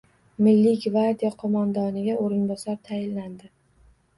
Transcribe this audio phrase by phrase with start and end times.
[0.45, 3.53] Milliy gvardiya qo‘mondoniga o‘rinbosar tayinlandi